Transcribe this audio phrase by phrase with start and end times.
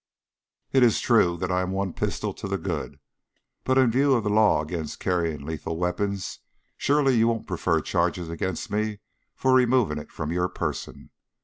[0.71, 2.99] It is true that I'm one pistol to the good,
[3.63, 6.39] but in view of the law against carrying lethal weapons,
[6.75, 8.97] surely you won't prefer charges against me
[9.35, 11.11] for removing it from your person.